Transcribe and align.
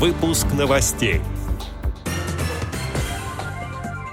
Выпуск 0.00 0.46
новостей. 0.56 1.20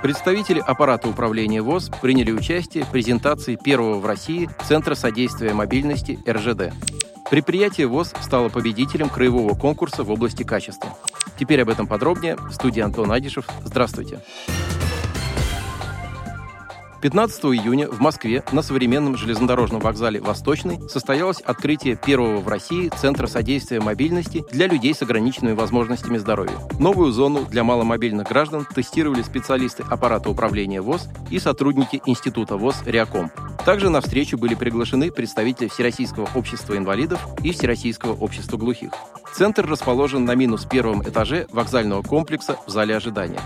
Представители 0.03 0.59
аппарата 0.59 1.07
управления 1.07 1.61
ВОЗ 1.61 1.89
приняли 2.01 2.33
участие 2.33 2.83
в 2.83 2.89
презентации 2.91 3.55
первого 3.55 3.97
в 3.97 4.05
России 4.05 4.49
Центра 4.67 4.95
содействия 4.95 5.53
мобильности 5.53 6.19
РЖД. 6.27 6.73
Предприятие 7.31 7.87
ВОЗ 7.87 8.11
стало 8.19 8.49
победителем 8.49 9.07
краевого 9.07 9.55
конкурса 9.55 10.03
в 10.03 10.11
области 10.11 10.43
качества. 10.43 10.89
Теперь 11.39 11.61
об 11.61 11.69
этом 11.69 11.87
подробнее. 11.87 12.35
В 12.35 12.51
студии 12.51 12.81
Антон 12.81 13.09
Агишев. 13.09 13.47
Здравствуйте. 13.63 14.19
Здравствуйте. 14.19 14.66
15 17.01 17.45
июня 17.45 17.87
в 17.87 17.99
Москве 17.99 18.43
на 18.51 18.63
современном 18.63 19.17
железнодорожном 19.17 19.81
вокзале 19.81 20.19
«Восточный» 20.19 20.79
состоялось 20.89 21.41
открытие 21.41 21.95
первого 21.95 22.41
в 22.41 22.47
России 22.47 22.89
Центра 22.89 23.27
содействия 23.27 23.79
мобильности 23.79 24.43
для 24.51 24.67
людей 24.67 24.95
с 24.95 25.03
ограниченными 25.03 25.53
возможностями 25.53 26.17
здоровья. 26.17 26.57
Новую 26.79 27.11
зону 27.11 27.45
для 27.45 27.63
маломобильных 27.63 28.27
граждан 28.27 28.65
тестировали 28.73 29.21
специалисты 29.21 29.83
аппарата 29.87 30.29
управления 30.29 30.81
ВОЗ 30.81 31.07
и 31.29 31.37
сотрудники 31.37 32.01
Института 32.07 32.57
ВОЗ 32.57 32.81
«Реаком». 32.85 33.31
Также 33.63 33.89
на 33.89 34.01
встречу 34.01 34.37
были 34.37 34.55
приглашены 34.55 35.11
представители 35.11 35.67
Всероссийского 35.67 36.27
общества 36.33 36.77
инвалидов 36.77 37.19
и 37.43 37.51
Всероссийского 37.51 38.13
общества 38.13 38.57
глухих. 38.57 38.91
Центр 39.35 39.67
расположен 39.67 40.25
на 40.25 40.33
минус 40.33 40.65
первом 40.65 41.03
этаже 41.03 41.45
вокзального 41.51 42.01
комплекса 42.01 42.57
в 42.65 42.71
зале 42.71 42.95
ожидания. 42.95 43.41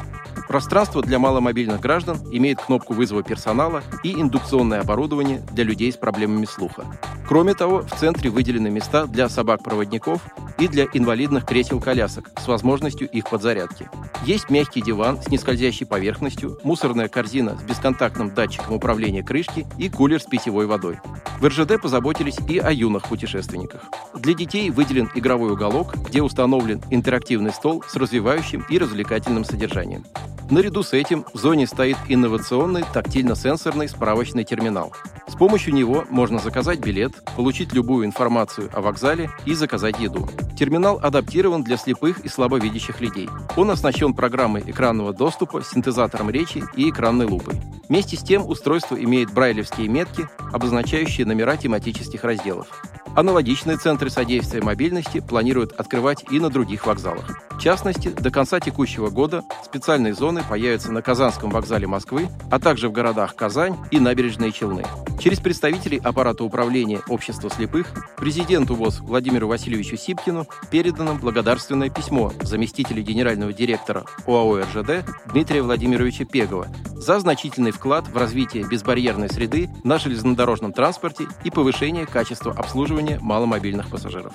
Пространство 0.51 1.01
для 1.01 1.17
маломобильных 1.17 1.79
граждан 1.79 2.17
имеет 2.29 2.59
кнопку 2.59 2.93
вызова 2.93 3.23
персонала 3.23 3.83
и 4.03 4.11
индукционное 4.11 4.81
оборудование 4.81 5.41
для 5.53 5.63
людей 5.63 5.89
с 5.93 5.95
проблемами 5.95 6.43
слуха. 6.43 6.83
Кроме 7.25 7.53
того, 7.53 7.83
в 7.83 7.91
центре 7.91 8.29
выделены 8.29 8.69
места 8.69 9.05
для 9.05 9.29
собак-проводников 9.29 10.21
и 10.59 10.67
для 10.67 10.87
инвалидных 10.91 11.45
кресел-колясок 11.45 12.31
с 12.37 12.49
возможностью 12.49 13.09
их 13.09 13.29
подзарядки. 13.29 13.89
Есть 14.25 14.49
мягкий 14.49 14.81
диван 14.81 15.21
с 15.21 15.29
нескользящей 15.29 15.85
поверхностью, 15.85 16.59
мусорная 16.65 17.07
корзина 17.07 17.57
с 17.57 17.63
бесконтактным 17.63 18.33
датчиком 18.33 18.75
управления 18.75 19.23
крышки 19.23 19.65
и 19.77 19.89
кулер 19.89 20.21
с 20.21 20.25
питьевой 20.25 20.65
водой. 20.65 20.99
В 21.39 21.47
РЖД 21.47 21.81
позаботились 21.81 22.39
и 22.49 22.59
о 22.59 22.73
юных 22.73 23.03
путешественниках. 23.03 23.83
Для 24.15 24.33
детей 24.33 24.69
выделен 24.69 25.09
игровой 25.15 25.53
уголок, 25.53 25.95
где 26.09 26.21
установлен 26.21 26.81
интерактивный 26.89 27.53
стол 27.53 27.85
с 27.87 27.95
развивающим 27.95 28.65
и 28.69 28.77
развлекательным 28.77 29.45
содержанием. 29.45 30.03
Наряду 30.51 30.83
с 30.83 30.91
этим 30.91 31.25
в 31.33 31.37
зоне 31.37 31.65
стоит 31.65 31.95
инновационный 32.09 32.83
тактильно-сенсорный 32.93 33.87
справочный 33.87 34.43
терминал. 34.43 34.91
С 35.29 35.33
помощью 35.33 35.73
него 35.73 36.03
можно 36.09 36.39
заказать 36.39 36.79
билет, 36.79 37.13
получить 37.37 37.71
любую 37.71 38.05
информацию 38.05 38.69
о 38.73 38.81
вокзале 38.81 39.29
и 39.45 39.53
заказать 39.53 39.97
еду. 40.01 40.27
Терминал 40.59 40.99
адаптирован 41.01 41.63
для 41.63 41.77
слепых 41.77 42.25
и 42.25 42.27
слабовидящих 42.27 42.99
людей. 42.99 43.29
Он 43.55 43.71
оснащен 43.71 44.13
программой 44.13 44.69
экранного 44.69 45.13
доступа, 45.13 45.63
синтезатором 45.63 46.29
речи 46.29 46.61
и 46.75 46.89
экранной 46.89 47.27
лупой. 47.27 47.55
Вместе 47.87 48.17
с 48.17 48.21
тем 48.21 48.45
устройство 48.45 49.01
имеет 49.01 49.31
брайлевские 49.33 49.87
метки, 49.87 50.27
обозначающие 50.51 51.25
номера 51.25 51.55
тематических 51.55 52.25
разделов. 52.25 52.67
Аналогичные 53.13 53.75
центры 53.75 54.09
содействия 54.09 54.61
мобильности 54.61 55.19
планируют 55.19 55.73
открывать 55.73 56.23
и 56.31 56.39
на 56.39 56.49
других 56.49 56.85
вокзалах. 56.85 57.25
В 57.51 57.59
частности, 57.59 58.07
до 58.07 58.31
конца 58.31 58.61
текущего 58.61 59.09
года 59.09 59.43
специальные 59.65 60.13
зоны 60.13 60.43
появятся 60.47 60.93
на 60.93 61.01
Казанском 61.01 61.49
вокзале 61.49 61.87
Москвы, 61.87 62.29
а 62.49 62.57
также 62.57 62.87
в 62.87 62.93
городах 62.93 63.35
Казань 63.35 63.75
и 63.91 63.99
Набережные 63.99 64.53
Челны. 64.53 64.83
Через 65.19 65.39
представителей 65.39 65.99
аппарата 65.99 66.43
управления 66.43 67.01
общества 67.09 67.49
слепых 67.49 67.87
президенту 68.15 68.75
ВОЗ 68.75 69.01
Владимиру 69.01 69.47
Васильевичу 69.47 69.97
Сипкину 69.97 70.47
передано 70.71 71.15
благодарственное 71.15 71.89
письмо 71.89 72.31
заместителя 72.41 73.01
генерального 73.03 73.51
директора 73.51 74.05
ОАО 74.25 74.61
РЖД 74.61 75.05
Дмитрия 75.31 75.61
Владимировича 75.61 76.25
Пегова 76.25 76.67
за 77.01 77.19
значительный 77.19 77.71
вклад 77.71 78.07
в 78.07 78.15
развитие 78.15 78.63
безбарьерной 78.63 79.27
среды 79.27 79.69
на 79.83 79.97
железнодорожном 79.97 80.71
транспорте 80.71 81.25
и 81.43 81.49
повышение 81.49 82.05
качества 82.05 82.53
обслуживания 82.53 83.17
маломобильных 83.19 83.89
пассажиров 83.89 84.33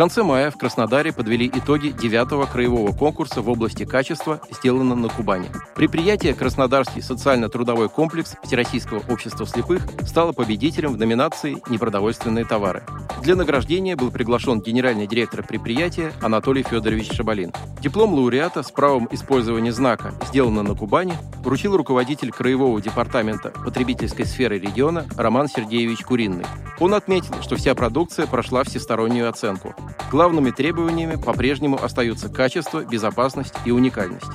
конце 0.00 0.22
мая 0.22 0.50
в 0.50 0.56
Краснодаре 0.56 1.12
подвели 1.12 1.46
итоги 1.46 1.88
девятого 1.88 2.46
краевого 2.46 2.90
конкурса 2.92 3.42
в 3.42 3.50
области 3.50 3.84
качества, 3.84 4.40
сделанного 4.50 4.98
на 4.98 5.08
Кубани. 5.10 5.50
Предприятие 5.74 6.32
«Краснодарский 6.32 7.02
социально-трудовой 7.02 7.90
комплекс 7.90 8.34
Всероссийского 8.42 9.02
общества 9.12 9.44
слепых» 9.46 9.86
стало 10.06 10.32
победителем 10.32 10.94
в 10.94 10.96
номинации 10.96 11.58
«Непродовольственные 11.68 12.46
товары». 12.46 12.82
Для 13.22 13.36
награждения 13.36 13.94
был 13.94 14.10
приглашен 14.10 14.62
генеральный 14.62 15.06
директор 15.06 15.46
предприятия 15.46 16.14
Анатолий 16.22 16.62
Федорович 16.62 17.12
Шабалин. 17.12 17.52
Диплом 17.82 18.14
лауреата 18.14 18.62
с 18.62 18.70
правом 18.70 19.06
использования 19.10 19.72
знака 19.72 20.14
«Сделано 20.28 20.62
на 20.62 20.74
Кубани» 20.74 21.12
вручил 21.44 21.76
руководитель 21.76 22.32
Краевого 22.32 22.80
департамента 22.80 23.50
потребительской 23.50 24.24
сферы 24.24 24.58
региона 24.58 25.04
Роман 25.18 25.48
Сергеевич 25.48 26.00
Куринный. 26.00 26.46
Он 26.78 26.94
отметил, 26.94 27.34
что 27.42 27.56
вся 27.56 27.74
продукция 27.74 28.26
прошла 28.26 28.64
всестороннюю 28.64 29.28
оценку. 29.28 29.74
Главными 30.10 30.50
требованиями 30.50 31.14
по-прежнему 31.14 31.80
остаются 31.80 32.28
качество, 32.28 32.84
безопасность 32.84 33.54
и 33.64 33.70
уникальность. 33.70 34.26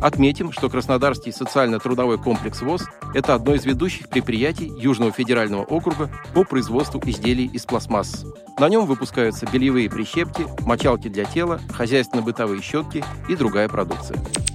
Отметим, 0.00 0.52
что 0.52 0.68
Краснодарский 0.68 1.32
социально-трудовой 1.32 2.18
комплекс 2.18 2.60
ВОЗ– 2.62 2.86
это 3.14 3.34
одно 3.34 3.54
из 3.54 3.64
ведущих 3.64 4.08
предприятий 4.08 4.70
Южного 4.78 5.10
федерального 5.10 5.62
округа 5.62 6.08
по 6.34 6.44
производству 6.44 7.02
изделий 7.04 7.46
из 7.46 7.64
пластмасс. 7.64 8.24
На 8.60 8.68
нем 8.68 8.86
выпускаются 8.86 9.46
бельевые 9.50 9.90
прищепки, 9.90 10.46
мочалки 10.60 11.08
для 11.08 11.24
тела, 11.24 11.60
хозяйственно-бытовые 11.72 12.62
щетки 12.62 13.04
и 13.28 13.34
другая 13.34 13.68
продукция. 13.68 14.18